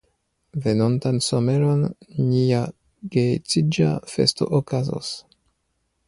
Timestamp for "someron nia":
1.25-2.61